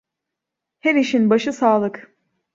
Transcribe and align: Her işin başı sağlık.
Her 0.79 0.95
işin 0.95 1.29
başı 1.29 1.53
sağlık. 1.53 2.13